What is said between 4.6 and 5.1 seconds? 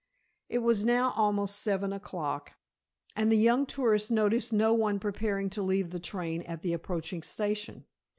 one